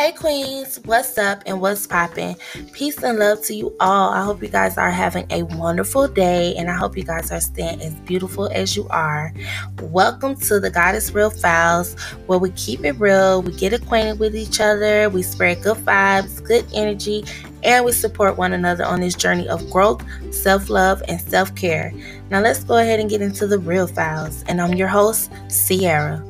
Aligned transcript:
Hey 0.00 0.12
Queens, 0.12 0.80
what's 0.86 1.18
up 1.18 1.42
and 1.44 1.60
what's 1.60 1.86
popping? 1.86 2.34
Peace 2.72 3.02
and 3.02 3.18
love 3.18 3.42
to 3.42 3.54
you 3.54 3.76
all. 3.80 4.08
I 4.08 4.24
hope 4.24 4.42
you 4.42 4.48
guys 4.48 4.78
are 4.78 4.90
having 4.90 5.26
a 5.28 5.42
wonderful 5.42 6.08
day 6.08 6.56
and 6.56 6.70
I 6.70 6.74
hope 6.74 6.96
you 6.96 7.04
guys 7.04 7.30
are 7.30 7.40
staying 7.42 7.82
as 7.82 7.92
beautiful 7.96 8.48
as 8.50 8.74
you 8.74 8.88
are. 8.88 9.30
Welcome 9.82 10.36
to 10.36 10.58
the 10.58 10.70
Goddess 10.70 11.12
Real 11.12 11.28
Files 11.28 12.00
where 12.24 12.38
we 12.38 12.48
keep 12.52 12.82
it 12.82 12.92
real, 12.92 13.42
we 13.42 13.52
get 13.52 13.74
acquainted 13.74 14.18
with 14.18 14.34
each 14.34 14.58
other, 14.58 15.10
we 15.10 15.22
spread 15.22 15.62
good 15.62 15.76
vibes, 15.76 16.42
good 16.42 16.64
energy, 16.72 17.22
and 17.62 17.84
we 17.84 17.92
support 17.92 18.38
one 18.38 18.54
another 18.54 18.86
on 18.86 19.00
this 19.00 19.14
journey 19.14 19.46
of 19.50 19.68
growth, 19.68 20.02
self 20.32 20.70
love, 20.70 21.02
and 21.08 21.20
self 21.20 21.54
care. 21.54 21.92
Now, 22.30 22.40
let's 22.40 22.64
go 22.64 22.78
ahead 22.78 23.00
and 23.00 23.10
get 23.10 23.20
into 23.20 23.46
the 23.46 23.58
real 23.58 23.86
files. 23.86 24.44
And 24.48 24.62
I'm 24.62 24.72
your 24.72 24.88
host, 24.88 25.30
Sierra. 25.48 26.24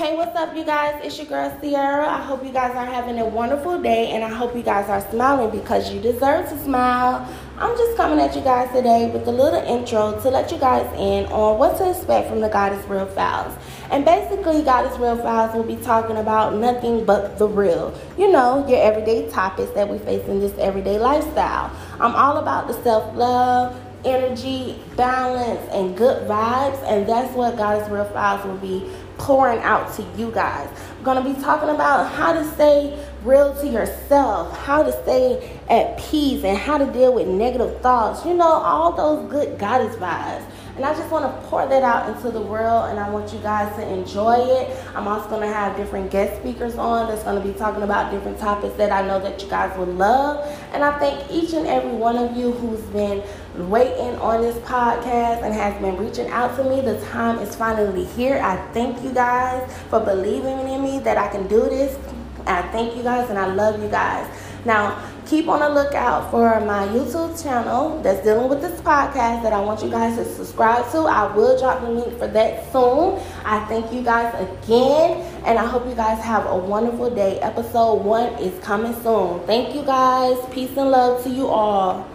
Hey, 0.00 0.16
what's 0.16 0.34
up, 0.34 0.56
you 0.56 0.64
guys? 0.64 0.98
It's 1.04 1.18
your 1.18 1.26
girl 1.26 1.54
Sierra. 1.60 2.08
I 2.08 2.22
hope 2.22 2.42
you 2.42 2.52
guys 2.52 2.74
are 2.74 2.86
having 2.86 3.18
a 3.18 3.26
wonderful 3.26 3.78
day 3.82 4.12
and 4.12 4.24
I 4.24 4.30
hope 4.30 4.56
you 4.56 4.62
guys 4.62 4.88
are 4.88 5.02
smiling 5.10 5.50
because 5.50 5.92
you 5.92 6.00
deserve 6.00 6.48
to 6.48 6.58
smile. 6.64 7.28
I'm 7.58 7.76
just 7.76 7.98
coming 7.98 8.18
at 8.18 8.34
you 8.34 8.40
guys 8.40 8.74
today 8.74 9.10
with 9.10 9.28
a 9.28 9.30
little 9.30 9.60
intro 9.60 10.18
to 10.18 10.30
let 10.30 10.50
you 10.50 10.56
guys 10.56 10.86
in 10.98 11.30
on 11.30 11.58
what 11.58 11.76
to 11.76 11.90
expect 11.90 12.30
from 12.30 12.40
the 12.40 12.48
Goddess 12.48 12.82
Real 12.86 13.04
Files. 13.04 13.54
And 13.90 14.06
basically, 14.06 14.62
Goddess 14.62 14.98
Real 14.98 15.18
Files 15.18 15.54
will 15.54 15.64
be 15.64 15.76
talking 15.76 16.16
about 16.16 16.54
nothing 16.54 17.04
but 17.04 17.36
the 17.36 17.46
real. 17.46 17.92
You 18.16 18.32
know, 18.32 18.66
your 18.66 18.82
everyday 18.82 19.28
topics 19.28 19.72
that 19.72 19.86
we 19.86 19.98
face 19.98 20.26
in 20.28 20.40
this 20.40 20.56
everyday 20.56 20.98
lifestyle. 20.98 21.76
I'm 22.00 22.14
all 22.14 22.38
about 22.38 22.68
the 22.68 22.82
self 22.82 23.14
love 23.14 23.78
energy, 24.04 24.82
balance, 24.96 25.60
and 25.72 25.96
good 25.96 26.26
vibes. 26.28 26.82
And 26.84 27.06
that's 27.06 27.34
what 27.34 27.56
Goddess 27.56 27.88
Real 27.90 28.04
Files 28.06 28.44
will 28.44 28.56
be 28.56 28.90
pouring 29.30 29.60
out 29.60 29.94
to 29.94 30.02
you 30.18 30.28
guys. 30.32 30.68
I'm 30.98 31.04
going 31.04 31.22
to 31.22 31.34
be 31.34 31.40
talking 31.40 31.68
about 31.68 32.12
how 32.12 32.32
to 32.32 32.44
stay 32.54 33.00
real 33.22 33.54
to 33.60 33.68
yourself, 33.68 34.58
how 34.58 34.82
to 34.82 34.90
stay 35.04 35.56
at 35.68 35.96
peace, 36.00 36.42
and 36.42 36.58
how 36.58 36.78
to 36.78 36.86
deal 36.86 37.14
with 37.14 37.28
negative 37.28 37.80
thoughts. 37.80 38.26
You 38.26 38.34
know, 38.34 38.44
all 38.44 38.90
those 38.90 39.30
good 39.30 39.56
goddess 39.56 39.94
vibes. 39.94 40.42
And 40.76 40.84
I 40.84 40.94
just 40.94 41.10
want 41.10 41.24
to 41.24 41.48
pour 41.48 41.66
that 41.66 41.82
out 41.82 42.08
into 42.08 42.30
the 42.30 42.40
world, 42.40 42.90
and 42.90 42.98
I 42.98 43.10
want 43.10 43.32
you 43.32 43.38
guys 43.40 43.74
to 43.76 43.86
enjoy 43.86 44.36
it. 44.36 44.76
I'm 44.94 45.06
also 45.06 45.28
going 45.28 45.42
to 45.42 45.52
have 45.52 45.76
different 45.76 46.10
guest 46.10 46.40
speakers 46.40 46.76
on 46.76 47.08
that's 47.08 47.22
going 47.22 47.40
to 47.40 47.46
be 47.46 47.56
talking 47.58 47.82
about 47.82 48.10
different 48.10 48.38
topics 48.38 48.76
that 48.76 48.90
I 48.90 49.06
know 49.06 49.20
that 49.20 49.42
you 49.42 49.48
guys 49.48 49.76
would 49.78 49.88
love. 49.88 50.46
And 50.72 50.82
I 50.82 50.98
thank 50.98 51.30
each 51.30 51.52
and 51.52 51.66
every 51.66 51.92
one 51.92 52.16
of 52.16 52.36
you 52.36 52.52
who's 52.52 52.80
been 52.92 53.22
waiting 53.68 54.16
on 54.20 54.40
this 54.40 54.56
podcast 54.58 55.42
and 55.42 55.52
has 55.52 55.80
been 55.82 55.96
reaching 55.96 56.28
out 56.28 56.56
to 56.56 56.64
me. 56.64 56.80
The 56.80 57.00
time 57.06 57.38
is 57.40 57.54
finally 57.56 58.04
here. 58.04 58.40
I 58.42 58.56
thank 58.72 59.02
you 59.02 59.12
guys 59.12 59.70
for 59.88 60.00
believing 60.00 60.68
in 60.68 60.82
me 60.82 60.98
that 61.00 61.18
I 61.18 61.28
can 61.28 61.46
do 61.48 61.60
this. 61.62 61.98
I 62.46 62.62
thank 62.68 62.96
you 62.96 63.02
guys 63.02 63.28
and 63.28 63.38
I 63.38 63.46
love 63.52 63.82
you 63.82 63.88
guys. 63.88 64.26
Now, 64.64 65.02
keep 65.30 65.46
on 65.46 65.60
the 65.60 65.68
lookout 65.68 66.28
for 66.28 66.58
my 66.62 66.88
YouTube 66.88 67.40
channel 67.40 68.02
that's 68.02 68.24
dealing 68.24 68.48
with 68.48 68.60
this 68.60 68.80
podcast 68.80 69.44
that 69.44 69.52
I 69.52 69.60
want 69.60 69.80
you 69.80 69.88
guys 69.88 70.16
to 70.16 70.24
subscribe 70.24 70.90
to. 70.90 71.02
I 71.02 71.32
will 71.32 71.56
drop 71.56 71.82
the 71.82 71.88
link 71.88 72.18
for 72.18 72.26
that 72.26 72.72
soon. 72.72 73.22
I 73.44 73.64
thank 73.66 73.92
you 73.92 74.02
guys 74.02 74.34
again 74.34 75.18
and 75.46 75.56
I 75.56 75.64
hope 75.64 75.86
you 75.86 75.94
guys 75.94 76.20
have 76.24 76.46
a 76.46 76.56
wonderful 76.56 77.14
day. 77.14 77.38
Episode 77.38 78.02
one 78.02 78.32
is 78.42 78.58
coming 78.64 78.92
soon. 79.04 79.38
Thank 79.46 79.72
you 79.72 79.84
guys. 79.84 80.36
Peace 80.50 80.76
and 80.76 80.90
love 80.90 81.22
to 81.22 81.30
you 81.30 81.46
all. 81.46 82.08